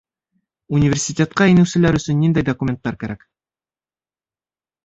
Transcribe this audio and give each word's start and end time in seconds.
Университетҡа 0.77 1.47
инеүселәр 1.51 1.99
өсөн 1.99 2.19
ниндәй 2.23 2.47
документтар 2.49 2.99
кәрәк? 3.05 3.29